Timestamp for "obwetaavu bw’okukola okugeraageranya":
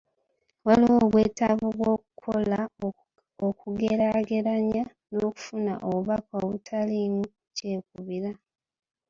1.05-4.83